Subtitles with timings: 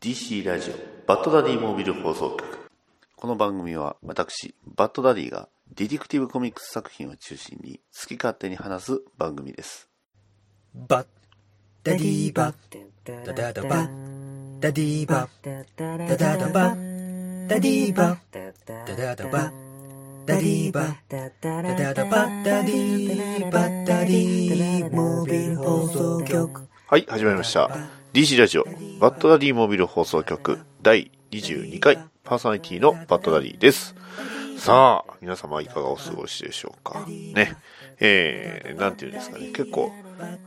[0.00, 0.74] DC ラジオ
[1.08, 2.70] バッドダディモービル放送局。
[3.16, 9.88] この番組は私バッドダディが Detective Comics 作品を中心に好き勝手に話す番組です。
[10.72, 11.06] バッ
[11.82, 12.54] ダディバッ。
[13.26, 15.66] ダダダバッダディバッ。
[16.06, 17.48] ダダダバッ。
[17.48, 18.18] ダディバッ。
[18.86, 20.26] ダダダバッ。
[20.26, 20.94] ダディバッ。
[21.08, 22.44] ダダダバッ。
[22.44, 23.84] ダディバッ。
[23.84, 26.68] ダディモービル放送局。
[26.86, 28.64] はい始まりました DC ラジオ
[28.98, 33.94] バッドダディモービル放送局第22回パーソナリティのバッドダディです。
[34.56, 37.06] さあ皆様いかがお過ごしでしょうか。
[37.06, 37.54] ね。
[38.00, 39.52] えー、なんていうんですかね。
[39.52, 39.92] 結構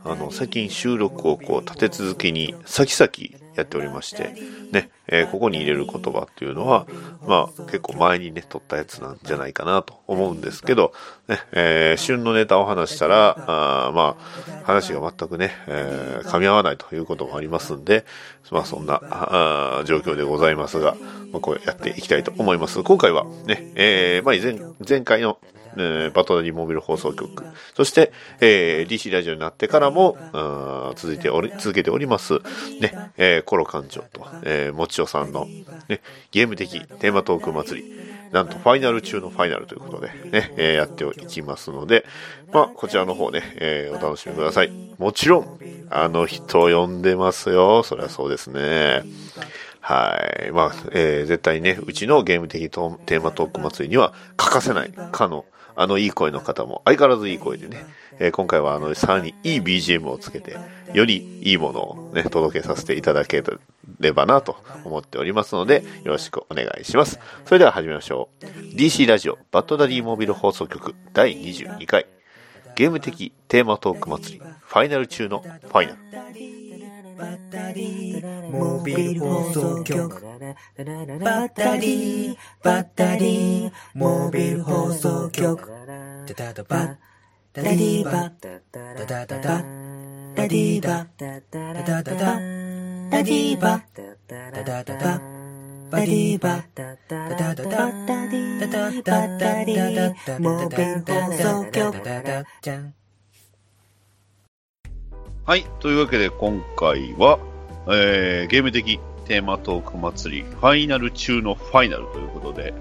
[0.04, 4.34] あの、最近収録をこう立て続けに先々やっておりまして、
[4.72, 6.86] ね、えー、ここに入れる言葉っていうのは、
[7.26, 10.92] まあ結構前にね、撮ったやつなんじゃないかなと思うんですけど、
[11.28, 18.04] ね、えー、旬のネタを話したら、あまあ話が全くね、えー、噛み合わないということもありますんで、
[18.50, 20.96] まあそんなあ状況でございますが、
[21.32, 22.82] まあ、これやっていきたいと思います。
[22.82, 25.38] 今回はね、えー、まあ前前回の
[25.76, 30.16] えー、バトナリーモビル放送局、そして、えー、DC ラジオになってからも、
[30.96, 32.34] 続いており、続けております、
[32.80, 35.46] ね、えー、コロ館長と、えー、もちおさんの、
[35.88, 42.06] ね、ゲーム的テーマトーク祭り、なんとファイナル中のファイナルということでね、えー、やっていきますので、
[42.50, 44.72] まあ、こちらの方ね、えー、お楽しみください。
[44.98, 45.58] もちろん、
[45.90, 47.82] あの人を呼んでますよ。
[47.82, 49.02] そりゃそうですね。
[50.36, 50.50] はい。
[50.52, 57.86] まあ、えー、絶対ね、うちのゲーム的テーマトーク祭りには欠かせないかのあのいい声の方も相変わらずいい声でね、
[58.18, 60.58] えー、今回はあのさらにいい BGM をつけて、
[60.92, 63.42] よりいいものをね、届けさせていただけ
[63.98, 67.18] ればなと思っておりますので、よろしくお願いします。
[67.46, 68.44] それでは始めましょう。
[68.76, 72.06] DC ラジオバッドダディモビル放送局第22回、
[72.76, 76.61] ゲーム的テーマトーク祭り、ファイナル中のファイナル。
[77.22, 80.20] バッタリー、モビル放送局。
[80.20, 85.70] バッタリー、バッタリー、モビル放送局。
[86.26, 86.96] ダダダバッ、
[87.52, 88.32] ダディバッ、
[88.72, 91.40] ダダダダ、ダディバッ、ダ
[91.84, 93.82] ダダダ、ダディバッ、
[94.26, 95.20] ダダダダ、
[95.92, 97.70] バディバッ、ダダダダ、ダ
[98.66, 103.01] ダダダダ、モビル放送局。
[105.44, 105.66] はい。
[105.80, 107.40] というわけで今回は、
[107.88, 112.72] えー、ゲーム的テーマトーク祭り、ファイナル中のファイナルということで、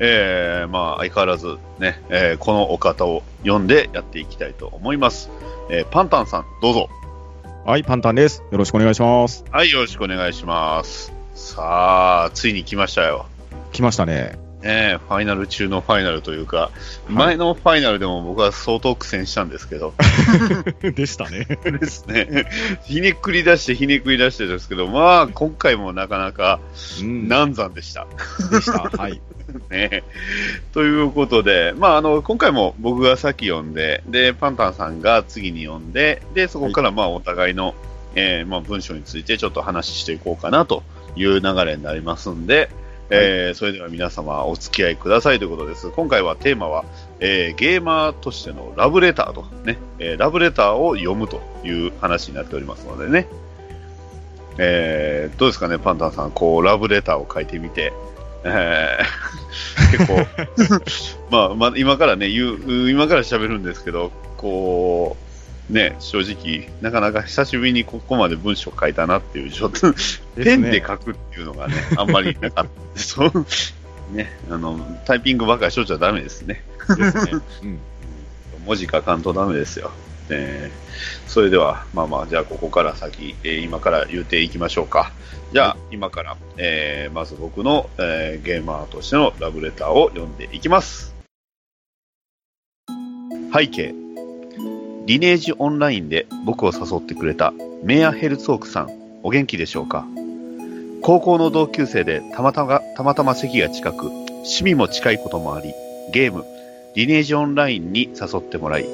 [0.00, 5.30] えー、まあ、相変わらずね、えー、このお方を呼んでやっていきたいと思います。
[5.70, 6.90] えー、パンタンさん、どうぞ。
[7.64, 8.42] はい、パンタンです。
[8.50, 9.46] よろしくお願いします。
[9.50, 11.14] はい、よろしくお願いします。
[11.34, 13.24] さあ、ついに来ましたよ。
[13.72, 14.49] 来ましたね。
[14.62, 16.70] ね、ファイナル中のファイナルというか、
[17.08, 19.94] 前のファイナルでも僕は相当苦戦したんですけど。
[20.82, 21.46] でしたね。
[21.64, 22.46] ですね。
[22.84, 26.60] ひねくり出して、ひねくり出してですけど、まあ、今回もなかなか
[27.02, 28.06] 難産でした。
[28.50, 28.90] でした。
[28.96, 29.20] はい。
[29.70, 30.02] ね。
[30.72, 37.74] ということで、まあ、あの、今回も僕が先読んで、で、パンタンさんが次に読んで、で、そこからまあ、お互いの、
[38.14, 40.82] えー、まあ、文章についてちょっと話していこうかなと
[41.16, 42.68] いう流れになりますんで、
[43.10, 45.90] えー、それでは皆様お付き合いくださいということです。
[45.90, 46.84] 今回はテーマは、
[47.18, 49.44] えー、ゲーマーとしてのラブレターと。
[49.64, 53.26] ね、えー、ラブレターを読むという話になっておりますのでね、
[54.58, 57.92] えー、どうですかね、パンタンさん、こう、ラブレターを書いてみて、
[58.44, 65.29] えー、 結構 まあ、まあ、今からね、言う、今から喋るんですけど、こう、
[65.70, 69.92] ね、正直、なかなか久しぶりにここまで文章書いたなっていう、ちょっと、
[70.36, 73.00] ペンで書くっていうのがね、あんまりなかった。
[73.00, 73.46] そう、
[74.12, 76.64] ね、あの、タイピングばかりしとっちゃダメですね。
[76.88, 77.32] ですね。
[77.62, 77.78] うん、
[78.66, 79.92] 文字書かんとダメですよ。
[80.28, 85.12] えー、それでは、まあまあ、じゃあここから先、えー、今から言うていきましょうか。
[85.52, 91.14] じゃあ、今から、えー、まず僕の、えー、ゲーマーとしてのラブレターを読んでいきます。
[93.52, 93.99] 背景。
[95.06, 97.52] リネージオンラインで僕を誘ってくれた
[97.82, 98.90] メアヘルツォークさん、
[99.22, 100.06] お元気でしょうか？
[101.02, 105.72] 高校の同級生でたまたま、たまたま席が近く、趣味も近いこともあり、
[106.12, 106.44] ゲーム、
[106.94, 108.84] リネージオンラインに誘ってもらい、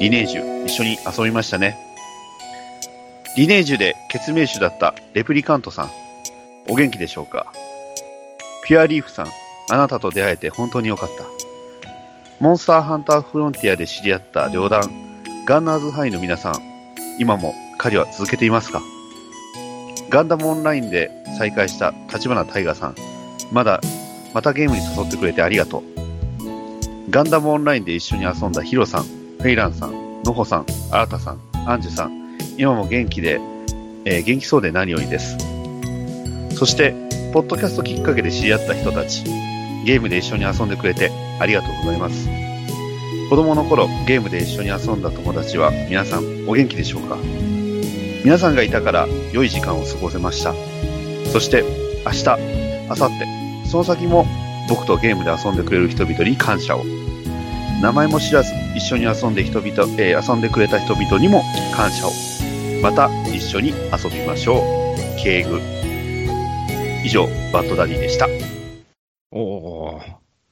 [0.00, 1.76] リネージュ一緒に遊びましたね。
[3.36, 5.90] リネージュで決命種だったレプリカントさん、
[6.68, 7.52] お元気でしょうか？
[8.64, 9.26] ピュアリーフさん、
[9.70, 11.24] あなたと出会えて本当によかった。
[12.38, 14.82] モンスターハンターフロンティアで知り合った両団
[15.46, 16.54] ガンナーズハイの皆さん、
[17.20, 18.82] 今も狩りは続けていますか？
[20.10, 21.08] ガンダムオンラインで
[21.38, 22.96] 再開した立花タイガーさん、
[23.52, 23.80] まだ、
[24.34, 25.82] またゲームに誘ってくれてありがとう。
[27.10, 33.40] ガンダムオンラインで一緒に遊んだヒロさん、フェイランさん、ノホさん、アラタさん、アンジュさん、今も元気で、
[34.04, 35.36] えー、元気そうで何よりです。
[36.56, 36.92] そして、
[37.32, 39.22] ポッドキャストきっかけで知り合った人たち、
[39.84, 42.45] ゲームで一緒に遊んでくれてありがとうございます。
[43.28, 47.16] 子供の頃、ゲームで一緒に遊んだ友達は皆さんお元気でしょうか？
[48.24, 50.54] 皆さんがいたから良い時間を過ごせました。
[51.32, 51.64] そして、
[52.04, 52.24] 明日、
[52.88, 54.26] 明後日、その先も
[54.68, 56.84] 僕とゲームで遊んでくれる人々に感謝を。
[57.82, 61.42] 名前も知らず一緒に遊んで人々、えー遊んでくれた人々にも
[61.74, 62.12] 感謝を。
[62.80, 64.62] また一緒に遊びましょう。
[65.20, 65.60] 敬具。
[67.04, 68.28] 以上、バッドダディでした。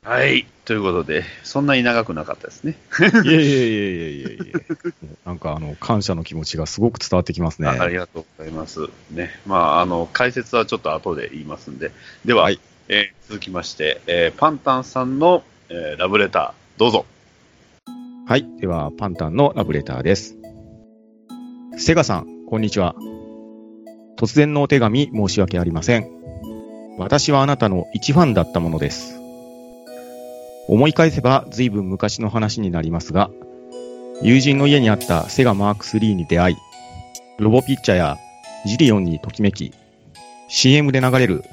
[0.04, 0.46] はい。
[0.66, 2.76] ということで、そんなに長くなかったですね。
[2.90, 3.26] ー。
[3.26, 5.08] いえいえいえいえいえいえ。
[5.24, 7.68] なんかあの、感謝の気持ちがすごく伝わってきますね。
[7.68, 8.90] あありがとうございます。
[9.10, 9.30] ね。
[9.46, 11.90] まあ、あの、解説はちょっと後で言いますんで。
[12.26, 17.06] では、はいえー続きまして、えーパンタンさんの、えーラブレター、どうぞ。
[18.28, 18.46] はい。
[18.60, 20.36] では、パンタンのラブレターです。
[21.78, 22.94] セガさん、こんにちは。
[24.18, 26.10] 突然のお手紙申し訳ありません。
[26.98, 29.23] 私はあなたの一ファンだったものです。
[30.68, 33.30] 思い返せば随分昔の話になりますが、
[34.22, 36.56] 友人の家にあったセガマーク3に出会い、
[37.38, 38.18] ロボピッチャーや
[38.64, 39.72] ジリオンにときめき、
[40.48, 41.44] CM で流れる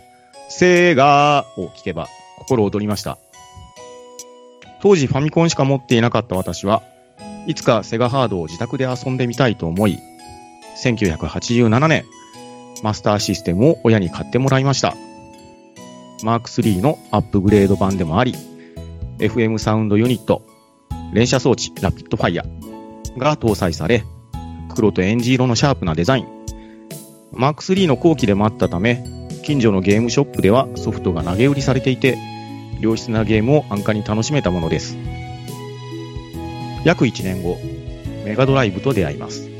[0.50, 3.18] セーガーを聞けば心躍りました。
[4.82, 6.84] 当時ファミコンしか持っていなかった私は、
[7.48, 10.00] いつかセガハードを自宅で遊んでみたいと思い、
[10.84, 12.06] 1987年、
[12.84, 14.96] マスターシステムを親に買ってもらいました。
[16.24, 18.36] マーク3のアップグレード版でもあり、
[19.22, 20.42] FM サウンドユニット、
[21.14, 22.46] 連射装置ラピッドファイア
[23.18, 24.04] が搭載され、
[24.74, 26.28] 黒とエンジ色のシャープなデザイン。
[27.32, 29.06] マーク3の後期でもあったため、
[29.44, 32.18] 近所のゲームショップではソフトが投げ売りされていて、
[32.80, 34.98] 良質なゲームを安価に楽しめたものです。
[36.84, 37.60] 約1年後、
[38.26, 39.52] メガドライブと出会います。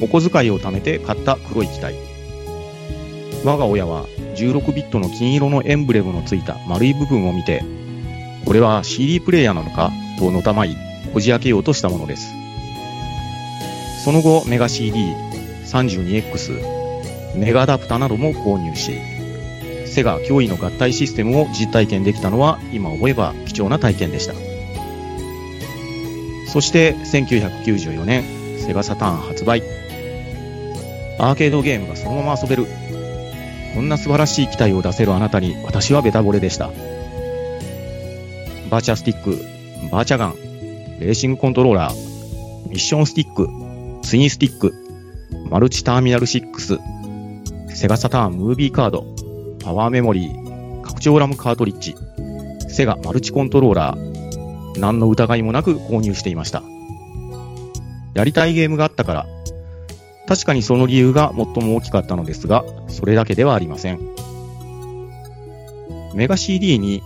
[0.00, 1.96] お小遣いを貯めて買った黒い機体。
[3.44, 4.06] 我が親は
[4.36, 7.62] 16ビットの金色のエンブレムのついた丸い部分を見て、
[8.48, 10.74] これは CD プレイヤーなのかとのたまい、
[11.12, 12.32] こじ開けようとしたものです。
[14.02, 15.14] その後、メガ CD、
[15.66, 18.92] 32X、メガアダプタなども購入し、
[19.84, 24.32] セガ驚異の合体システムを実体験できたのは今思えば貴重な体験でした。
[26.50, 28.24] そして1994年、
[28.60, 29.62] セガサターン発売。
[31.18, 32.66] アーケードゲームがそのまま遊べる。
[33.74, 36.70] こんな素晴らしい機体を出せるあなたに私はベタ惚れでした。
[38.70, 39.38] バーチャスティック、
[39.90, 40.34] バーチャガン、
[41.00, 43.48] レーシングコントローラー、ミッションスティック、
[44.02, 44.74] ツインスティック、
[45.50, 46.78] マルチターミナル6、
[47.70, 49.06] セガサターンムービーカード、
[49.64, 51.94] パワーメモリー、拡張ラムカートリッジ、
[52.68, 56.62] セガマルチコントローラー、何の疑いもなく購入していました。
[58.14, 59.26] やりたいゲームがあったから、
[60.26, 64.00] 確かにその理由が最も大きかったのですが、それだけではありません。
[66.14, 67.02] メガ CD に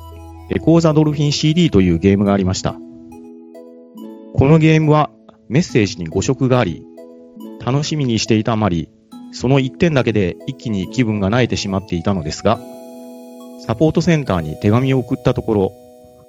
[0.55, 2.73] エコーザドルフィン CD というゲームがありました。
[2.73, 5.11] このゲームは
[5.49, 6.85] メッセージに誤色があり、
[7.65, 8.91] 楽しみにしていたあまり、
[9.33, 12.61] その1点だけで一気に気分が慣れてしまっていたのですが、
[13.67, 15.73] サポートセンターに手紙を送ったところ、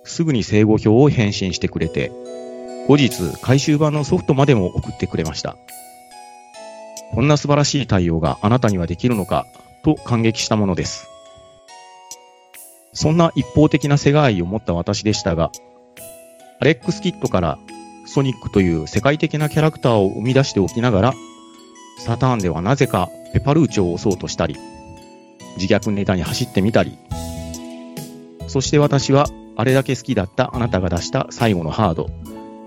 [0.06, 2.14] すぐに正誤表を返信してくれて、
[2.88, 3.12] 後日
[3.42, 5.58] 回収版のソフトまでも送ってくれました。
[7.12, 9.48] こんな素晴らしい対応があなたにはできるのか、
[9.84, 11.13] と感激したものです。
[12.94, 15.52] そんな一方的な世界愛を持った私でしたが、
[16.60, 17.60] アレックス・キッドから
[18.06, 21.14] ソニックという世界的なキャラクターを生み出しておきながら、
[22.00, 24.58] サターンではなぜかペパルーチョを押そうとしたり、
[25.58, 26.98] 自虐ネタに走ってみたり、
[28.48, 32.10] そして私はあれだけ好きだったあなたが出した最後のハード、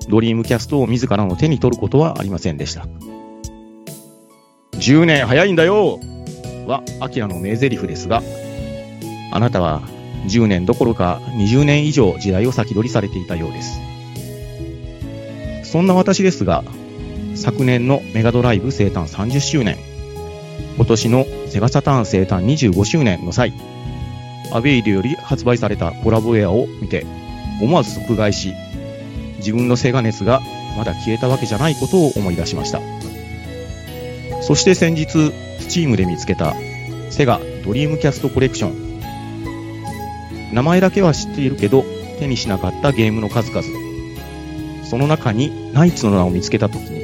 [0.08, 2.86] ドリームキャストを自らの手に取ることはありませんでした。
[4.72, 6.00] 10年早いんだよ
[6.66, 8.22] は、アキラの名台詞ですが、
[9.32, 9.82] あなたは
[10.24, 13.80] 10年どころか20年以上時代を先取りされていたようです。
[15.64, 16.64] そんな私ですが、
[17.34, 19.76] 昨年のメガドライブ生誕30周年、
[20.76, 23.52] 今年のセガサターン生誕25周年の際、
[24.52, 27.04] アベイルより発売されたコラボウェアを見て、
[27.60, 28.54] 思わず即買いし、
[29.38, 30.40] 自分のセガ熱が
[30.76, 32.80] まだ消えたわけじゃないことを思い出しました。
[34.42, 36.54] そして先日、スチームで見つけた
[37.10, 38.85] セガドリームキャストコレクション。
[40.56, 41.84] 名前だけは知っているけど、
[42.18, 43.62] 手にしなかったゲームの数々。
[44.84, 47.02] その中にナイツの名を見つけたときに、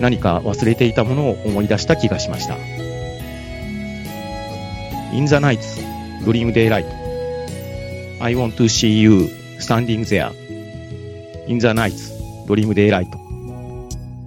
[0.00, 2.56] 何か忘れていたものを思い出した気がしました。
[5.12, 5.80] In the Nights,
[6.24, 6.84] Dream Daylight.
[8.20, 9.28] I want to see you
[9.60, 10.32] standing there.
[11.46, 12.10] In the nights,
[12.48, 13.06] Dream Daylight.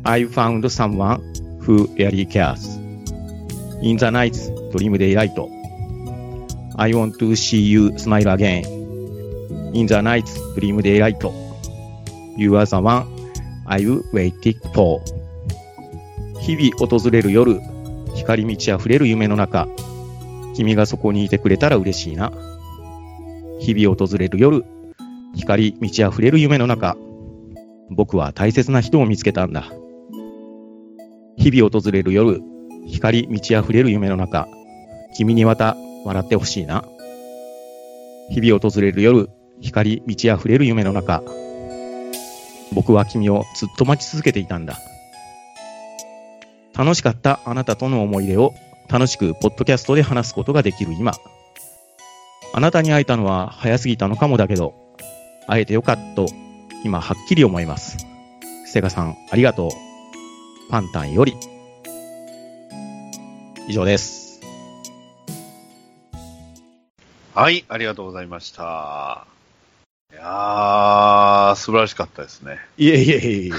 [0.05, 1.19] I found someone
[1.59, 2.79] who really cares.
[3.81, 5.56] In the nights, Dream Daylight.
[6.79, 8.63] I want to see you smile again.
[9.73, 11.23] In the night's dream daylight.
[12.37, 13.07] You are the one
[13.65, 15.01] I've waited for?
[16.39, 17.59] 日々訪れる夜、
[18.13, 19.67] 光り満ち溢れる夢の中。
[20.55, 22.31] 君がそこにいてくれたら嬉しいな。
[23.59, 24.63] 日々訪れる夜、
[25.35, 26.95] 光り満ち溢れる夢の中。
[27.89, 29.71] 僕は大切な人を見つけたんだ。
[31.37, 32.39] 日々訪れる夜、
[32.85, 34.47] 光り満ち溢れる夢の中。
[35.15, 35.75] 君にまた
[36.07, 36.85] 笑ってほしいな。
[38.29, 39.29] 日々訪れる夜、
[39.61, 41.21] 光り満ち溢れる夢の中。
[42.73, 44.77] 僕は君をずっと待ち続けていたんだ。
[46.73, 48.53] 楽しかったあなたとの思い出を
[48.87, 51.13] 楽しくポッドキャストで話すことができる今。
[52.53, 54.73] あなたに会えたのは早すぎたのかもだけど、
[55.45, 56.27] 会えてよかったと
[56.85, 57.97] 今はっきり思います。
[58.65, 59.71] セガさん、ありがとう。
[60.69, 61.35] パンタンより。
[63.67, 64.26] 以上です。
[67.39, 69.27] はい、ありがとうございました。
[70.11, 72.57] いやー、素晴らしかったですね。
[72.79, 73.51] いえいえいえいえ。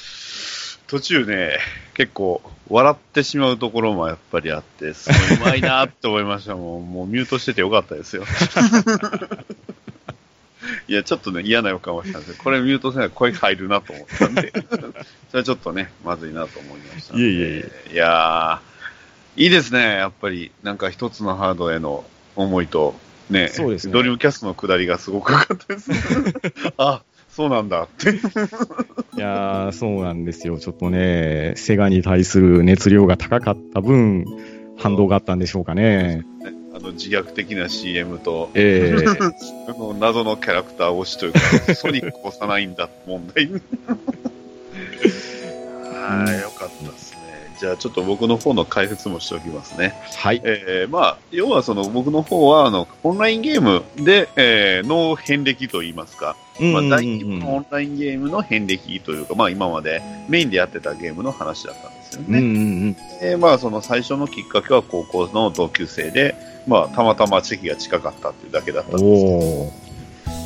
[0.88, 1.58] 途中ね、
[1.92, 6.90] 結構笑ってしまうところもやっぱりあって、すごいうまいなって思いましたもん。
[6.90, 8.24] もうミュートしててよかったですよ。
[10.88, 14.50] いや、ちょっとね、嫌な予感はしたんですけど、これミュートせないと声入るなと思ったんで、
[15.28, 17.22] それはちょっとね、まずいなと思いましたんで。
[17.22, 22.06] いえいえいいやー、いいですね、やっぱり、なんか一つのハードへの
[22.36, 22.94] 思いと、
[23.30, 25.90] ね、そうですねドリームキャストの下りがすごく良かったです。
[26.76, 28.10] あ、そうなんだって。
[28.10, 28.12] い
[29.18, 30.58] やー、そうなんですよ。
[30.58, 34.24] ちょっとね、セガに対する熱量が高かった分、
[34.76, 36.24] 反動があったんでしょうかね。
[36.74, 39.04] あの自虐的な CM と、ええ
[39.68, 41.40] あの謎のキャラクター推しというか、
[41.74, 43.48] ソニック押さないんだ問題。
[46.04, 47.03] はい、よかったですね。
[47.58, 49.94] じゃあちょっと僕の方の解説もしておきますね。
[50.16, 50.40] はい。
[50.44, 62.38] えーまあ、要はその僕の方は、あの、オンラインゲームで、えーの遍歴といいますか、まあ、大規模のオンラインゲームの遍歴というか、まあ今までメインでやってたゲームの話だったんですよね。
[62.38, 62.96] うんうんうん。
[63.20, 66.34] で、まあ、その最初のきっかけは高校の同級生で、
[66.66, 69.83] まあ、たまたま席が近かったっていうだけだったんですけど。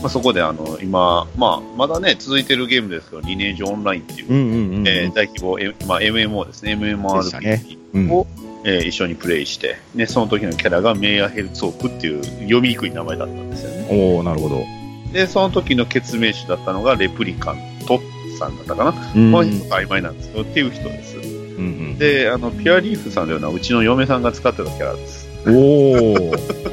[0.00, 4.88] まあ、そこであの、今、まあ、まだね、続いてるゲームですけど、リネージオンラインっていう、うんうんうん。
[4.88, 6.86] えー大規模、えまあ、MMO ですね、で
[7.22, 8.26] したね MMORPG うんを、
[8.64, 13.88] えー一緒にプレイして、ね、その時のキャラがメイヤヘルツォークっていう読みにくい名前だったんですよね。
[13.90, 14.64] おー、なるほど。
[15.12, 18.00] で、その時の決命種だったのがレプリカント
[18.38, 18.90] さんだったかな。
[18.90, 21.16] うんこの人曖昧なんですけど、っていう人です。
[21.16, 21.98] うんうん。
[21.98, 25.28] で、あの、ピュアリーフさんのようなうちの嫁さんが使ってたキャラです。
[25.46, 26.67] おー。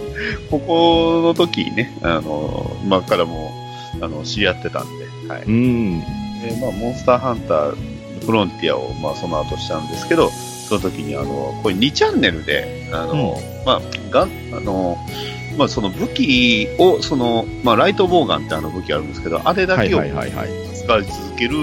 [0.59, 3.51] ここの時にね、あの、今からも
[3.99, 5.43] う、あの、知り合ってたんで、はい。
[5.43, 5.99] うん。
[5.99, 6.05] で、
[6.61, 14.97] まあ、モンスターハンターフロンティアを、まあ、その後したんですけど、その時に、あの、これ2チャンネルで、あの、まあ、がん、あの、
[15.57, 19.99] まあ、その武器を、その、まあ、ライトボウガンってあの武器あるんですけど、あれだはいけを。
[20.73, 21.55] 使い続ける、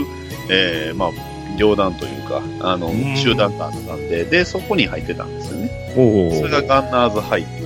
[0.50, 1.11] えーまあ、
[1.56, 5.70] 両団というか、あのうん、集団があったんで、で、そこに入ってたんですよね。
[5.94, 7.62] それがガンナーズハイって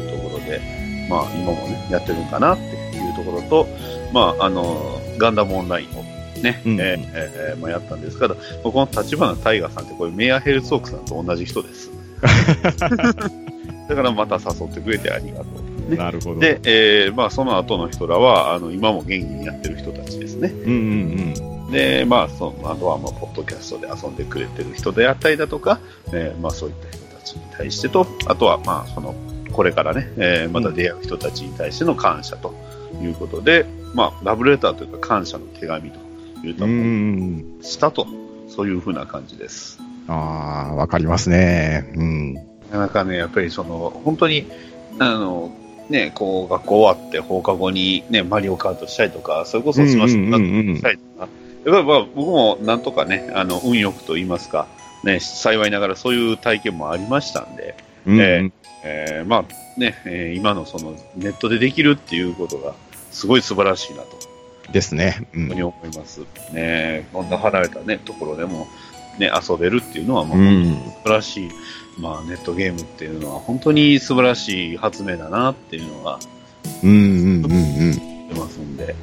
[1.09, 3.67] まあ、今もね、やってるんかなっていうところと、
[4.13, 11.91] まあ、あの、ガンダムオンラインをね、うんえーえーまあ、やったんですけど、まあこの立花大河さんって、これメアヘルツォークさんと同じ人です。
[13.89, 15.45] だからまた誘ってくれてありがと
[15.89, 15.91] う。
[15.91, 16.41] ねなるほど。
[16.41, 20.49] で、えーまあ、その後の人らは、あの、今も元気にやってる人たちですね。
[20.49, 20.73] うんう
[21.53, 25.81] んで、まあ、その、あとは、まあ、ポッドキャストで遊んでくれてる人であったりだとか、
[26.13, 29.17] えーまあ、そういった人たちに対してと、あとは、まあ、その、
[29.57, 32.55] これからね、えーまた出会う人たちに対しての感謝と
[33.01, 35.99] いうことで、まあ、ラブレターというか感謝の手紙と
[36.47, 37.39] いううん。
[37.39, 37.65] うとこ。
[37.65, 38.07] したと、
[38.49, 39.81] そういうふうな感じです。
[40.09, 41.91] ああ、わかりますね。
[41.97, 42.35] うん。
[42.35, 44.47] なかなかね、やっぱりその、本当に、
[44.99, 45.51] あの、
[45.89, 51.29] ね、こう、学校終わって放課後にね、マリオカートしたりとか、それこそスマッシュカートしたりとか、
[51.65, 54.67] やっぱりまあ僕もなんとかね、あの、運よくと言いますか、
[55.03, 57.75] ね、幸いながらそういう体験もありましたんで、
[58.07, 58.21] うん。
[58.21, 58.53] え
[58.87, 62.75] えーまあね、えー今のそのネットでできるっていうことが、
[63.11, 64.19] すごい素晴らしいなと
[64.73, 65.27] ですね。
[65.35, 65.65] ういうふうにん。
[65.67, 66.21] 思います。
[66.53, 68.67] ね、こんな離れたね、ところでも、
[69.19, 70.65] ね、遊べるっていうのはもう、うん。
[70.75, 71.51] 素晴らしい、
[71.99, 76.19] まあ、ネットゲームっていうのは本当に素晴らしい発明だなっていうのが
[76.83, 77.57] うんうんうんう
[77.95, 78.29] ん。
[78.29, 78.95] 出ますんで、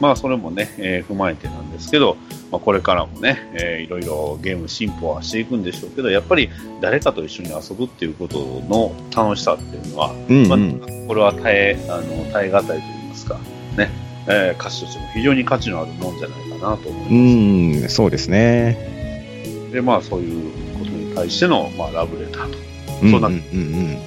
[0.00, 2.16] まあ、それもね、えー踏まえてなんですけど、
[2.52, 6.50] まあ、これからもね、えーいろいろゲーム進歩はしていくんでしょうけど、やっぱり
[6.80, 8.38] 誰かと一緒に遊ぶっていうこと
[8.68, 11.06] の楽しさっていうのは、まあうんうん。
[11.08, 13.38] これは耐え、あの、耐え難いと言いますか、
[13.76, 13.90] ね、
[14.28, 17.82] えー価値としても非常に価値のあるもんじゃないかなと思います。
[17.82, 19.68] うん、そうですね。
[19.72, 22.58] で、まあ、そういうことに対しての、まあ、ラブレターと。
[23.02, 23.98] うんそうなうんうん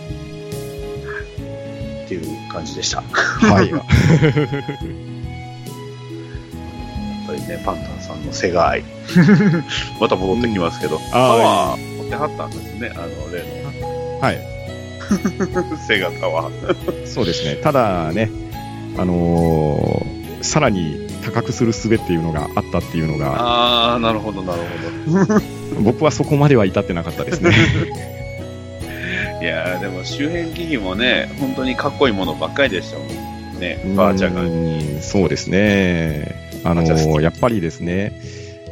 [2.05, 2.97] っていう感じでした。
[3.47, 3.71] やはい。
[7.47, 8.83] ね、パンタンさんのセガ愛。
[9.99, 13.43] また戻ってきますけど、パワー持ってはったんですね、あの、例
[14.21, 14.37] はい。
[15.71, 17.07] のセガタワー。
[17.07, 17.55] そうですね。
[17.55, 18.29] ただね、
[18.97, 24.61] あのーさらに高くする術っていうのがあったっていうのが、ああ、なるほど、なる
[25.07, 25.41] ほど。
[25.81, 27.51] 僕はそこまでは至ってなかったですね。
[29.41, 33.79] いやーでも周辺機器もね、本当にかっこいいものばっかりでしたもんね。
[33.95, 36.40] バーチャんそうですね。
[36.63, 38.21] あのバー やっぱりですね、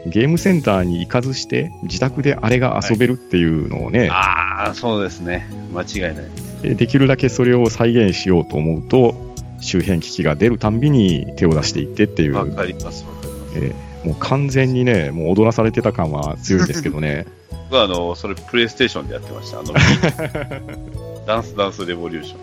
[0.05, 5.47] ゲームセンターに行かずして、自宅であれが遊べるっていうのをね、ああ、そうですね。
[5.73, 6.25] 間違いない。
[6.61, 9.15] でできるだけそれを再現しようと思うと、
[9.59, 13.53] 周辺機器が出るたんびに手を出していってっていう、わかります、わかります。
[13.55, 17.25] えーもう完全にね、もう踊らされてた感は強いんですけどね。
[17.69, 19.59] 僕はあの、それプレイステーションでやってました。
[19.59, 19.73] あの、
[21.27, 22.35] ダンスダンスレボリューシ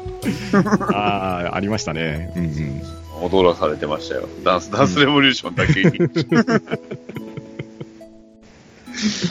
[0.52, 2.32] ョああ、ありましたね。
[2.36, 2.82] うんうん。
[3.20, 3.24] ン。
[3.24, 4.28] 踊らされてましたよ。
[4.44, 5.90] ダンスダンスレボリューションだけに。
[8.96, 9.30] そう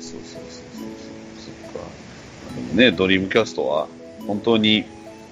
[0.00, 0.42] そうそうそう
[1.38, 1.78] そっか。
[2.54, 3.88] でもね、ドリームキャストは、
[4.26, 4.84] 本当に、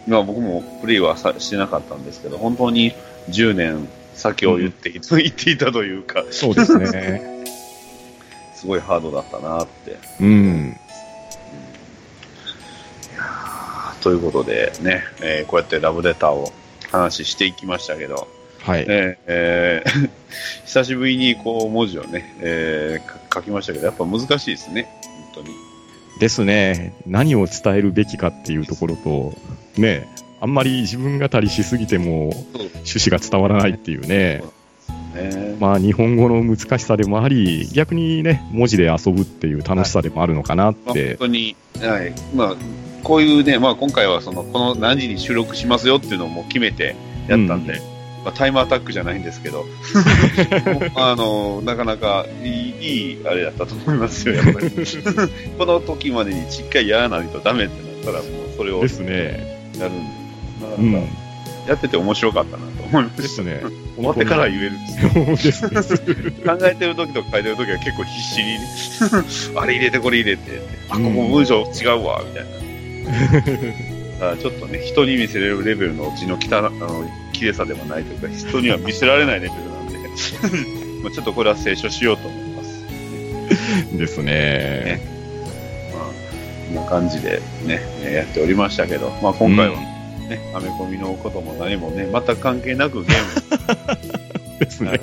[0.06, 2.92] まあ僕もプレイはさしてなかったんですけど、本当に
[3.30, 7.44] 10年先を言って,、言っていたというか、そうですね。
[8.54, 9.98] すごいハードだったなって。
[10.20, 10.76] うん。
[14.02, 16.52] ということでね、えーこうやってラブレターを
[16.94, 18.28] 話していきましたけど、
[18.60, 18.80] はい。
[18.82, 20.10] えーえー
[20.66, 24.88] 久しぶりにこう文字をね、えーか書きましたけど、やっぱ難しいですね、
[25.34, 25.54] 本当に。
[26.18, 26.94] ですね。
[27.06, 29.34] 何を伝えるべきかっていうところと、
[29.76, 30.08] ね、
[30.40, 34.42] あんまり自分語りしすぎても趣旨が伝わらないっていうね。
[35.14, 41.16] ねまあ日本語の難しさでもあり、逆にね、文字で遊ぶっていう楽しさでもあるのかなっまあ、て本。
[41.18, 42.56] 当に、はいまあ、
[43.04, 46.96] こういうね、まあ、今回はそのこの何時に収録しますよっていうのをもう決めて
[47.28, 47.94] やったんで、うん
[48.24, 49.66] まあ、タイムアタックじゃないんですけど、
[50.96, 54.70] あのなかなかいいいいあれだったと思いますよ、やっぱり。
[55.58, 59.06] この時までにしっかりやらないとダメってなったら、もうそれをやるんですね。
[59.74, 59.94] で、なか
[60.78, 61.04] うんなか。
[61.68, 63.42] やってて面白かったなと思いました。
[63.42, 63.60] ね。
[63.96, 65.82] 終わってから言えるんですよ。
[65.82, 66.30] すね。
[66.46, 68.60] 考えてる時とか書いてる時は結構必死にね、
[69.60, 70.42] あれ入れてこれ入れて
[70.88, 72.73] あ、ここうん文章違うわ、みたいな。
[73.04, 79.98] だからちょっとね、人に見せれるレベルの字の汚あの綺麗さではないというか、人には見せられないレベルなんで、
[81.02, 83.98] まあちょっとこれは清書しようと思います。
[83.98, 85.00] ですね。
[85.92, 86.04] まあ、
[86.68, 95.00] こんな感じでね、えーやっておりましたけど、まあ今回はね、アメコミのことも何もね、全く関係なくゲーム ですね。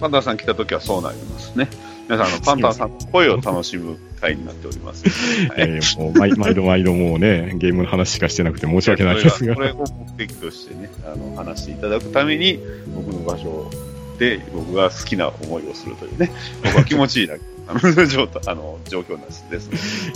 [0.00, 1.68] パンタンさん来た時はそうなりますね。
[2.10, 5.08] 皆さん、あのパンタンさんの声を楽しむ回になっております。
[5.48, 9.60] は いえーもう毎毎度毎度もうね、ゲームの話しかしてなくて申し訳ないですがこ。
[9.60, 12.58] れを目的としてね、あの話していただくために、
[12.96, 13.70] 僕の場所
[14.18, 16.32] で僕が好きな思いをするというね、
[16.64, 17.34] 僕は気持ちいいな
[17.68, 19.58] あの状態 あの状況なんですね。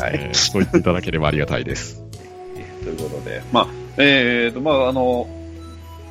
[0.05, 0.15] はい。
[0.15, 2.03] えーそう言っていただければありがたいです。
[2.83, 3.67] ということで、まあ、
[3.99, 5.44] えーと、まあ、あの、まあ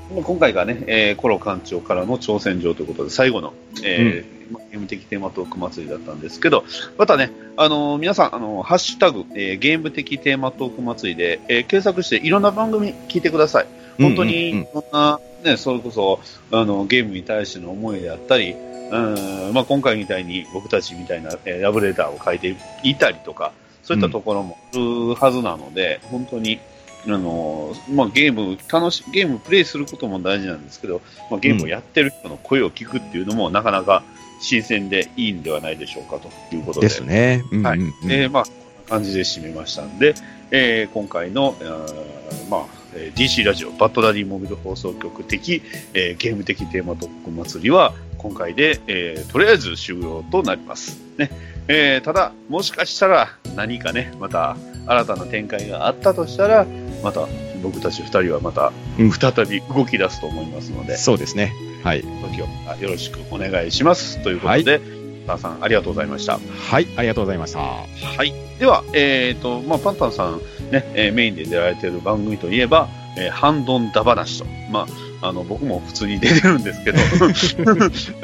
[0.10, 6.66] 今回がね、えーコロ館長からの挑戦状ということで、最後の、えーまあゲーム的テーマトーク祭りだったんですけど、
[6.98, 13.68] またね、あの皆さん、あのハッシュタグ、えーゲーム的テーマトーク祭りで、えー検索していろんな番組聞いてください。
[13.98, 16.20] 本当に、うんうんうんいろんな、ね、それこそ、
[16.52, 23.52] あの、ゲームに対しての思いであったり、うん、まあ、今回みたいに僕たちみたいな、えーラブレターを書いていたりとか、
[23.84, 26.60] そういったところもあるはずなので、本当に、
[27.06, 34.04] あの、まあ、ゲーム、楽し、ゲームプレイすることも大事なんですけど、まあ、ゲームをやってる人の声を聞くっていうのも、なかなか
[34.40, 36.88] 新鮮でいいんではないでしょうかということで。
[36.88, 37.44] ですね。
[37.52, 40.16] うんうんはいうんえーまあ、こんな感じで締めましたんで、
[40.52, 45.62] えー今回の、あーまあ、えー DC ラジオバッドダディモビル放送局的、
[45.94, 51.02] えーゲーム的テーマ特訓祭りは今回で、えーとりあえず終了となります。
[51.18, 56.66] ねえーただ、もしかしたら何かね、また新たな展開があったとしたら、
[57.04, 57.28] また
[57.62, 61.54] 僕たち2人はまたうん再び動き出すと思いますので、そうですね。
[61.84, 62.02] はい。
[62.02, 62.46] 時を
[62.82, 64.22] よろしくお願いします。
[64.24, 66.40] ということで、パンタンさんありがとうございました。
[66.40, 67.60] はい、ありがとうございました。
[67.60, 67.86] は
[68.24, 68.34] い。
[68.60, 70.40] では、えっ、と、まあ、パンタンさん
[70.72, 74.46] ね、えーメインで出られている番組といえば、えーハンドンダ話と。
[74.72, 74.88] ま
[75.22, 77.00] あ、あの、僕も普通に出てるんですけど、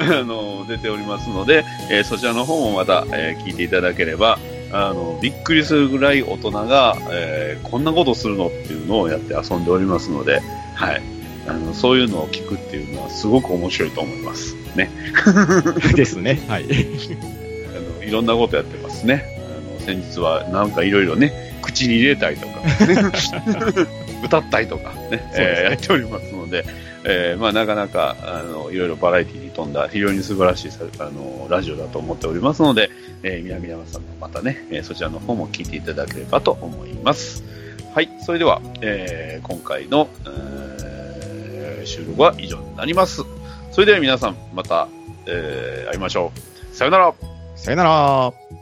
[0.00, 4.38] あの、出ておりますので、えーそちらの方もまた、えー聞いていただければ、
[4.72, 10.40] あの、びっくりするぐらい大人が、えーこんなことするのっていうのをやって遊んでおりますので、
[10.74, 11.02] はい。
[11.48, 14.54] あの、そういうのを聞くっていうのはすごく面白いと思います。
[14.76, 14.90] ね。
[15.96, 16.40] ですね。
[16.48, 16.64] はい。
[16.64, 19.24] あのいろんなことやってますね。
[19.38, 23.10] あの先日はなんかいろいろね、口に入れたりとか、ね、
[24.24, 26.64] 歌ったりとかね、すねえーやっておりますので、
[27.04, 32.90] えーまあ、なかなか、あの、いろいろバラエティに富んだ、非常に素晴らしいさ、あの、ラジオだと思っておりますので、
[33.22, 37.42] えー、南山さんもまたね、えーそちらの方も聞いていただければと思います。
[37.94, 43.22] はい、それでは、えー今回の、えー収録は以上になります。
[43.72, 44.86] それでは皆さん、また、
[45.26, 46.32] えー会いましょ
[46.72, 46.76] う。
[46.76, 47.14] さよなら
[47.56, 48.59] さよなら。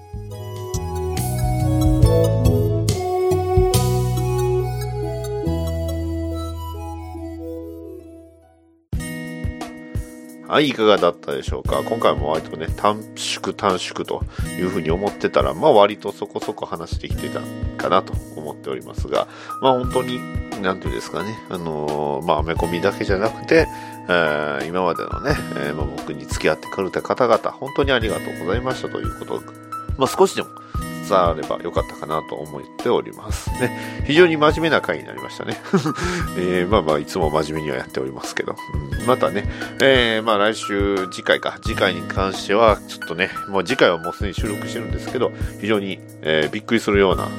[10.59, 11.85] はい、いかがだったでしょうか？
[11.85, 14.25] 今回も割とね、短縮短縮と
[14.59, 17.40] いうふうに思ってたら、まあ割とそこそこ話できてた
[17.77, 19.29] かなと思っておりますが、
[19.62, 20.18] まあ本当に、
[20.61, 23.68] なんていうんですかね、あのーまあアメコミだけじゃなくて、
[24.09, 29.40] えー今までのね、えーまあ、僕に付き合ってくれた方々、本当にありがとうございましたということ、
[29.97, 30.49] まあ少しでも
[31.09, 33.51] 伝わればよかったかなと思っております。
[33.61, 35.61] ね、非常に真面目な回になりましたね。
[36.38, 39.44] えーまあまあいつも真面目にはやっておりますけど、うんまたね、
[39.81, 47.31] えー、まあ来週、次回か、次回に関しては、ちょっとね、もう次回はもうすでに収録してるんですけど、非常に、えーびっくりするようなね、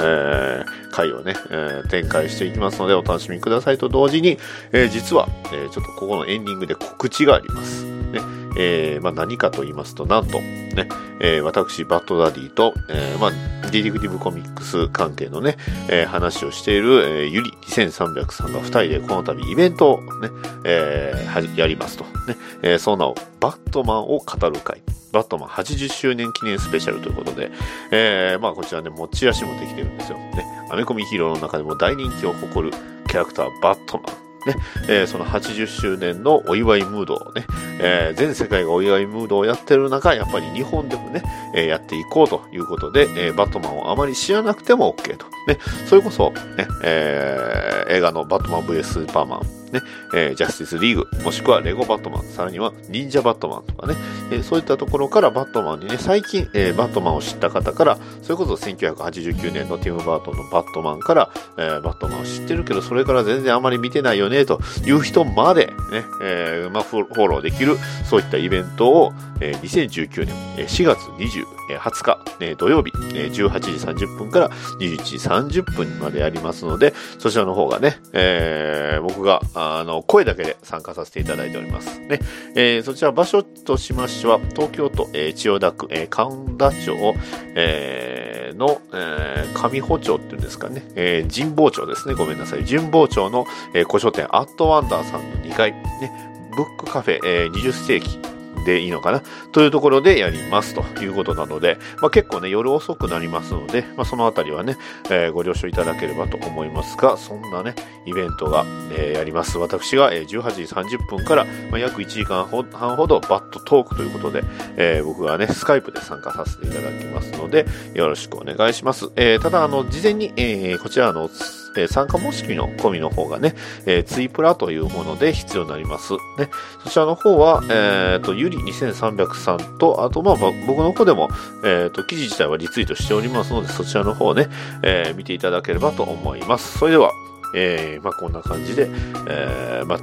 [0.00, 4.38] えー回をね、えー展開していきますので、お楽しみくださいと同時に、
[4.72, 7.84] えー実は、えーちょっとここのエンディングで告知があります。
[7.84, 8.20] ね、
[8.56, 10.88] えーまあ何かと言いますと、なんと、ね、
[11.20, 13.30] えー私、バッドダディと、えーまあ、
[13.70, 15.56] ディティクティブコミックス関係のね、
[15.88, 20.30] え話をしている、えーゆり2300さんが2人でこの度イベントをね、
[20.64, 22.04] えはやりますと。
[22.04, 24.82] ね、えその名をバットマンを語る会。
[25.10, 27.50] バットマン80周年記念スペシャルということで、
[27.90, 30.18] えまあこちらね、持ち足もできてるんですよ。
[30.18, 32.76] ね、アメコミヒーローの中でも大人気を誇る
[33.08, 34.28] キャラクター、バットマン。
[34.46, 34.56] ね、
[34.88, 37.46] えーその80周年のお祝いムードをね、
[37.80, 41.22] えー全世界がお祝いムードをやってる中、やっぱり日本でもね、
[41.54, 45.26] えーやっていこうということで、えーバットマンをあまり知らなくても OK と。
[45.46, 49.40] ね、それこそ、ね、えー映画のバットマン VS スーパーマン、
[49.72, 49.80] ね、
[50.14, 53.94] えージャスティスリーグ、もしくはレゴバットマン、さらには忍者バットマンとかね、
[54.30, 67.67] えーそういったところからバットマンにね、最近、えーバットマンを知った方から、それこそ1989年のティム・バートンのバットマンから、えーバットマンを知ってるけど、それから全然あまり見てないよね、という人まで、ね、えーまあ、フォフォローできる、
[68.08, 73.60] そういったイベントを、えー2019年えー4月20、えー20日、えー土曜日、えー18
[73.94, 74.48] 時30分から
[74.80, 75.16] 21時
[75.60, 81.98] 30分までやりますので、そちらの方がね、えー僕が、あの、声だけで参加させていただいております。
[82.00, 82.18] ね。
[82.56, 87.14] えーそちら場所としましては、東京都、えー千代田区、えー神田町、
[87.54, 92.14] えーの、えー上保町っていうんですかね、えー神保町ですね。
[92.14, 92.64] ごめんなさい。
[92.64, 96.27] 神保町の、えー古書店、アットワンダーさんの2階、ね、
[96.58, 98.18] ブックカフェ、えー20世紀
[98.66, 99.22] でいいのかな？
[99.52, 104.76] というところでやりますということなので、まあ、結構ね、夜遅くなりますので、まあ、そのあたりはね、
[105.08, 109.56] えーご了承いただければと思いますが、そんなね、イベントが、えーやります。
[109.58, 110.62] 私が、えー18時
[110.96, 114.42] 30分から、まあ、約1時間半ほどバットトークということで、
[114.76, 119.08] え僕がね、スカイプで参加させていただきますので、よろしくお願いします。
[119.14, 121.30] えただ、あの、事前に、えこちらの、
[121.78, 123.54] えー参加申し込みの込みの方がね、
[123.86, 126.14] えーツイプラというもので必要になります。
[126.38, 126.50] ね、
[126.84, 130.34] そちらの方は、えっ、と、ゆり2300さんと、あと、まあ、
[130.66, 131.28] 僕の方でも、
[131.64, 134.48] えっ、と、記事自体はリツイートしておりますので、そちらの方ね、
[134.82, 136.78] え見ていただければと思います。
[136.78, 137.12] それでは、
[137.54, 138.88] えまあ、こんな感じで、
[139.28, 139.98] えまあ、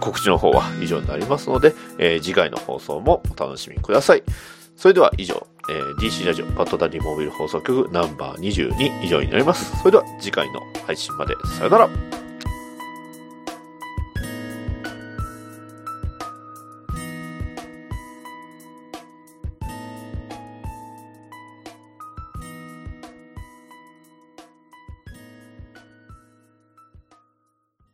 [0.00, 4.22] 告知の方は以上になりますので、え次回の放送もお楽しみください。
[4.76, 9.76] それでは以上、えー DC ラジオパッドダディモービル放送局ナンバー22以上になります。
[9.78, 11.88] それでは次回の配信までさよなら。